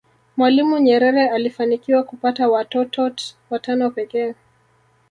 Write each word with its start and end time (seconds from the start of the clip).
mwalimu 0.37 0.79
nyerere 0.79 1.29
alifanikiwa 1.29 2.03
kupata 2.03 2.47
watotot 2.49 3.35
watano 3.49 3.91
pekee 3.91 4.35